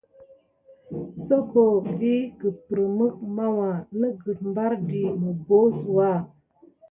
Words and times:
Soko 1.25 1.63
vikeppremk 1.99 3.15
màwuà 3.35 3.71
nəgət 3.99 4.39
mbardi 4.49 5.01
mubosuwa. 5.19 6.11